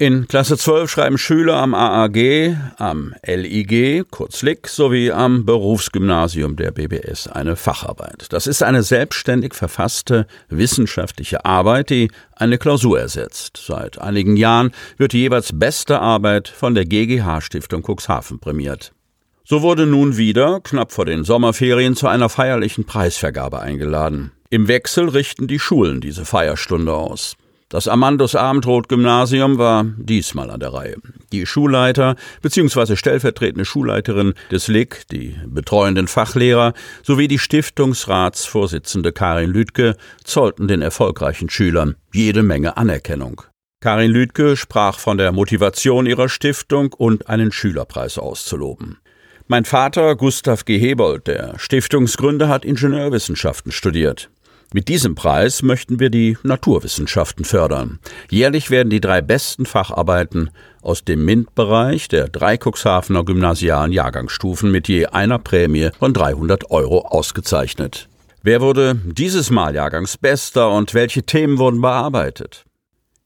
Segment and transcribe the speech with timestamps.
[0.00, 6.70] In Klasse 12 schreiben Schüler am AAG, am LIG, kurz LIG, sowie am Berufsgymnasium der
[6.70, 8.26] BBS eine Facharbeit.
[8.30, 13.60] Das ist eine selbstständig verfasste wissenschaftliche Arbeit, die eine Klausur ersetzt.
[13.66, 18.92] Seit einigen Jahren wird die jeweils beste Arbeit von der GGH Stiftung Cuxhaven prämiert.
[19.42, 24.30] So wurde nun wieder, knapp vor den Sommerferien, zu einer feierlichen Preisvergabe eingeladen.
[24.48, 27.36] Im Wechsel richten die Schulen diese Feierstunde aus.
[27.70, 30.96] Das Amandus Abendroth Gymnasium war diesmal an der Reihe.
[31.32, 32.96] Die Schulleiter bzw.
[32.96, 41.50] stellvertretende Schulleiterin des LIG, die betreuenden Fachlehrer sowie die Stiftungsratsvorsitzende Karin Lüdke zollten den erfolgreichen
[41.50, 43.42] Schülern jede Menge Anerkennung.
[43.82, 48.96] Karin Lüdke sprach von der Motivation ihrer Stiftung und einen Schülerpreis auszuloben.
[49.46, 50.78] Mein Vater Gustav G.
[50.78, 54.30] Hebold, der Stiftungsgründer, hat Ingenieurwissenschaften studiert.
[54.74, 58.00] Mit diesem Preis möchten wir die Naturwissenschaften fördern.
[58.30, 60.50] Jährlich werden die drei besten Facharbeiten
[60.82, 67.06] aus dem MINT-Bereich der drei Cuxhavener gymnasialen Jahrgangsstufen mit je einer Prämie von 300 Euro
[67.06, 68.08] ausgezeichnet.
[68.42, 72.66] Wer wurde dieses Mal Jahrgangsbester und welche Themen wurden bearbeitet?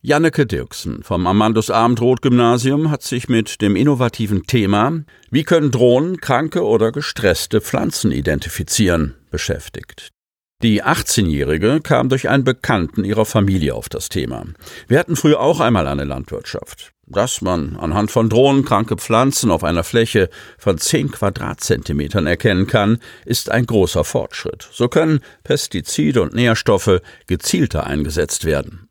[0.00, 6.18] Janneke Dirksen vom Amandus Abendroth Gymnasium hat sich mit dem innovativen Thema Wie können Drohnen
[6.18, 10.12] kranke oder gestresste Pflanzen identifizieren beschäftigt.
[10.60, 14.44] Die 18-Jährige kam durch einen Bekannten ihrer Familie auf das Thema.
[14.88, 16.92] Wir hatten früher auch einmal eine Landwirtschaft.
[17.06, 22.98] Dass man anhand von Drohnen kranke Pflanzen auf einer Fläche von 10 Quadratzentimetern erkennen kann,
[23.24, 24.68] ist ein großer Fortschritt.
[24.72, 28.87] So können Pestizide und Nährstoffe gezielter eingesetzt werden.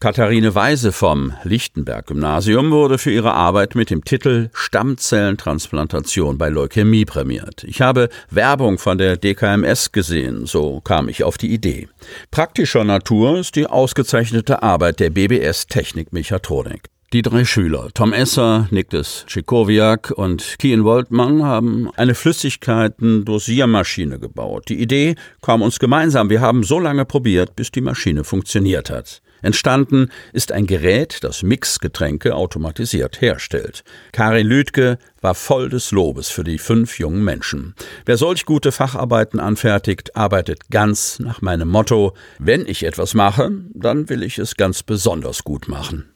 [0.00, 7.64] Katharine Weise vom Lichtenberg-Gymnasium wurde für ihre Arbeit mit dem Titel Stammzellentransplantation bei Leukämie prämiert.
[7.64, 11.88] Ich habe Werbung von der DKMS gesehen, so kam ich auf die Idee.
[12.30, 16.82] Praktischer Natur ist die ausgezeichnete Arbeit der BBS Technik Mechatronik.
[17.12, 24.68] Die drei Schüler, Tom Esser, Niklas Schikowiak und Kien Woltmann, haben eine Flüssigkeiten-Dosiermaschine gebaut.
[24.68, 26.30] Die Idee kam uns gemeinsam.
[26.30, 29.22] Wir haben so lange probiert, bis die Maschine funktioniert hat.
[29.42, 33.84] Entstanden ist ein Gerät, das Mixgetränke automatisiert herstellt.
[34.12, 37.74] Karin Lüdke war voll des Lobes für die fünf jungen Menschen.
[38.04, 44.08] Wer solch gute Facharbeiten anfertigt, arbeitet ganz nach meinem Motto, wenn ich etwas mache, dann
[44.08, 46.12] will ich es ganz besonders gut machen.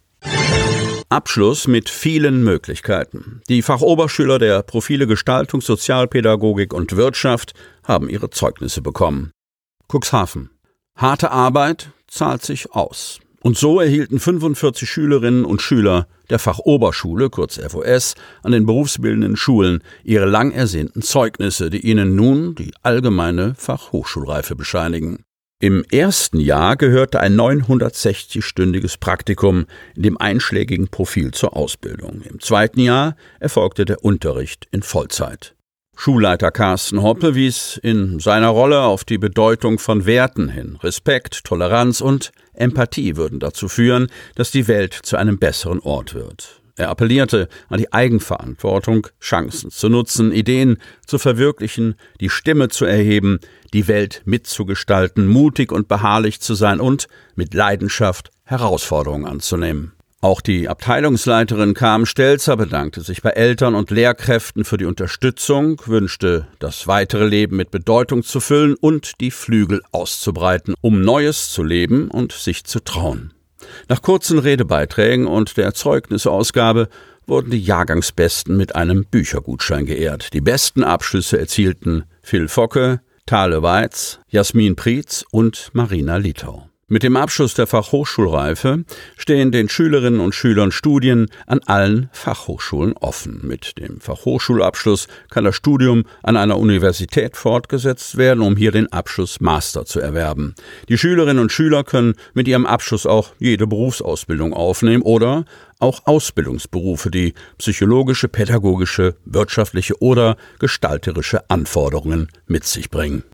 [1.12, 3.42] Abschluss mit vielen Möglichkeiten.
[3.48, 7.52] Die Fachoberschüler der Profile Gestaltung, Sozialpädagogik und Wirtschaft
[7.84, 9.30] haben ihre Zeugnisse bekommen.
[9.88, 10.48] Cuxhaven.
[10.96, 13.18] Harte Arbeit, zahlt sich aus.
[13.40, 18.14] Und so erhielten 45 Schülerinnen und Schüler der Fachoberschule, kurz FOS,
[18.44, 25.24] an den berufsbildenden Schulen ihre lang ersehnten Zeugnisse, die ihnen nun die allgemeine Fachhochschulreife bescheinigen.
[25.60, 32.22] Im ersten Jahr gehörte ein 960-stündiges Praktikum in dem einschlägigen Profil zur Ausbildung.
[32.22, 35.54] Im zweiten Jahr erfolgte der Unterricht in Vollzeit.
[36.04, 40.76] Schulleiter Carsten Hoppe wies in seiner Rolle auf die Bedeutung von Werten hin.
[40.82, 46.60] Respekt, Toleranz und Empathie würden dazu führen, dass die Welt zu einem besseren Ort wird.
[46.74, 53.38] Er appellierte an die Eigenverantwortung, Chancen zu nutzen, Ideen zu verwirklichen, die Stimme zu erheben,
[53.72, 59.92] die Welt mitzugestalten, mutig und beharrlich zu sein und mit Leidenschaft Herausforderungen anzunehmen.
[60.22, 66.46] Auch die Abteilungsleiterin Carmen Stelzer bedankte sich bei Eltern und Lehrkräften für die Unterstützung, wünschte,
[66.60, 72.08] das weitere Leben mit Bedeutung zu füllen und die Flügel auszubreiten, um Neues zu leben
[72.08, 73.34] und sich zu trauen.
[73.88, 76.88] Nach kurzen Redebeiträgen und der Zeugnisausgabe
[77.26, 80.32] wurden die Jahrgangsbesten mit einem Büchergutschein geehrt.
[80.34, 86.68] Die besten Abschlüsse erzielten Phil Focke, Thale Weiz, Jasmin Prietz und Marina Litau.
[86.92, 88.84] Mit dem Abschluss der Fachhochschulreife
[89.16, 93.40] stehen den Schülerinnen und Schülern Studien an allen Fachhochschulen offen.
[93.44, 99.40] Mit dem Fachhochschulabschluss kann das Studium an einer Universität fortgesetzt werden, um hier den Abschluss
[99.40, 100.54] Master zu erwerben.
[100.90, 105.46] Die Schülerinnen und Schüler können mit ihrem Abschluss auch jede Berufsausbildung aufnehmen oder
[105.78, 113.24] auch Ausbildungsberufe, die psychologische, pädagogische, wirtschaftliche oder gestalterische Anforderungen mit sich bringen.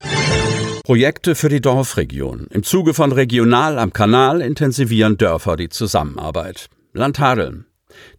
[0.89, 2.47] Projekte für die Dorfregion.
[2.51, 6.71] Im Zuge von Regional am Kanal intensivieren Dörfer die Zusammenarbeit.
[6.95, 7.67] Land Hadeln.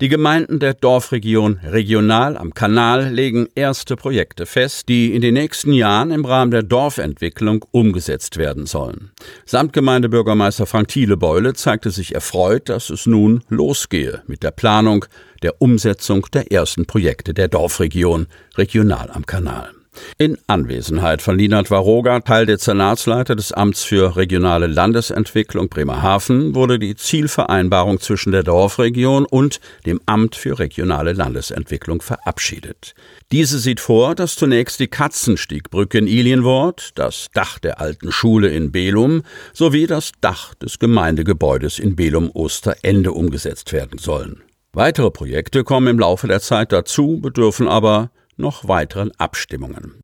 [0.02, 5.74] Die Gemeinden der Dorfregion Regional am Kanal legen erste Projekte fest, die in den nächsten
[5.74, 9.10] Jahren im Rahmen der Dorfentwicklung umgesetzt werden sollen.
[9.48, 15.06] Samtgemeindebürgermeister Frank Thiele-Beule zeigte sich erfreut, dass es nun losgehe mit der Planung
[15.42, 18.28] der Umsetzung der ersten Projekte der Dorfregion
[18.58, 19.72] Regional am Kanal.
[20.18, 28.00] In Anwesenheit von Linat Waroga, Teildezernatsleiter des Amts für regionale Landesentwicklung Bremerhaven, wurde die Zielvereinbarung
[28.00, 32.94] zwischen der Dorfregion und dem Amt für regionale Landesentwicklung verabschiedet.
[33.32, 38.72] Diese sieht vor, dass zunächst die Katzenstiegbrücke in Ilienwort, das Dach der alten Schule in
[38.72, 39.24] Belum
[39.54, 44.42] sowie das Dach des Gemeindegebäudes in Belum-Osterende umgesetzt werden sollen.
[44.74, 50.02] Weitere Projekte kommen im Laufe der Zeit dazu, bedürfen aber noch weiteren Abstimmungen.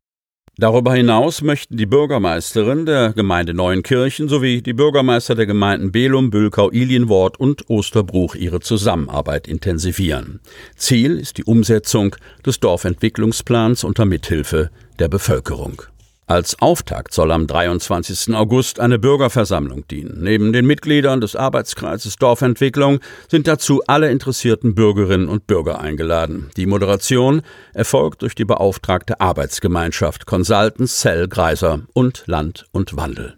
[0.58, 6.70] Darüber hinaus möchten die Bürgermeisterin der Gemeinde Neuenkirchen sowie die Bürgermeister der Gemeinden Belum, Bülkau,
[6.70, 10.40] Ilienwort und Osterbruch ihre Zusammenarbeit intensivieren.
[10.74, 12.16] Ziel ist die Umsetzung
[12.46, 15.82] des Dorfentwicklungsplans unter Mithilfe der Bevölkerung.
[16.28, 18.34] Als Auftakt soll am 23.
[18.34, 20.22] August eine Bürgerversammlung dienen.
[20.22, 26.50] Neben den Mitgliedern des Arbeitskreises Dorfentwicklung sind dazu alle interessierten Bürgerinnen und Bürger eingeladen.
[26.56, 27.42] Die Moderation
[27.74, 33.36] erfolgt durch die beauftragte Arbeitsgemeinschaft Consultants Cell Greiser und Land und Wandel.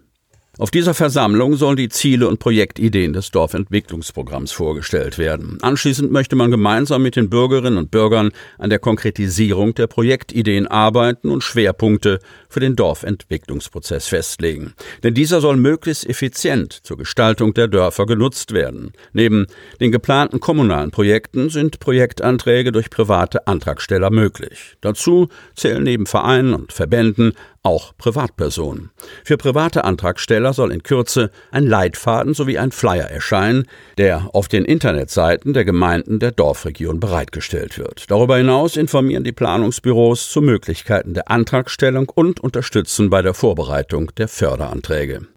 [0.59, 5.57] Auf dieser Versammlung sollen die Ziele und Projektideen des Dorfentwicklungsprogramms vorgestellt werden.
[5.61, 11.29] Anschließend möchte man gemeinsam mit den Bürgerinnen und Bürgern an der Konkretisierung der Projektideen arbeiten
[11.29, 12.19] und Schwerpunkte
[12.49, 14.73] für den Dorfentwicklungsprozess festlegen.
[15.01, 18.91] Denn dieser soll möglichst effizient zur Gestaltung der Dörfer genutzt werden.
[19.13, 19.47] Neben
[19.79, 24.75] den geplanten kommunalen Projekten sind Projektanträge durch private Antragsteller möglich.
[24.81, 27.31] Dazu zählen neben Vereinen und Verbänden
[27.63, 28.91] auch Privatpersonen.
[29.23, 33.65] Für private Antragsteller soll in Kürze ein Leitfaden sowie ein Flyer erscheinen,
[33.97, 38.09] der auf den Internetseiten der Gemeinden der Dorfregion bereitgestellt wird.
[38.09, 44.27] Darüber hinaus informieren die Planungsbüros zu Möglichkeiten der Antragstellung und unterstützen bei der Vorbereitung der
[44.27, 45.27] Förderanträge.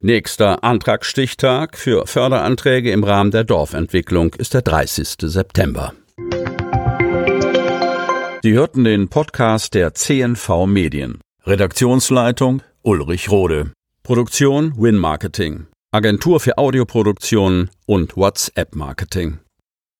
[0.00, 5.16] Nächster Antragsstichtag für Förderanträge im Rahmen der Dorfentwicklung ist der 30.
[5.22, 5.92] September.
[8.44, 11.18] Sie hörten den Podcast der CNV Medien.
[11.48, 13.72] Redaktionsleitung Ulrich Rode.
[14.02, 15.66] Produktion Win Marketing.
[15.90, 19.38] Agentur für Audioproduktion und WhatsApp Marketing.